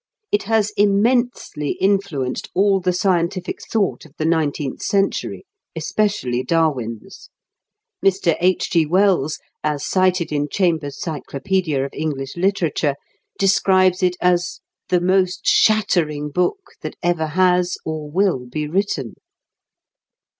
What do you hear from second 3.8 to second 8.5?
of the nineteenth century, especially Darwin's. Mr.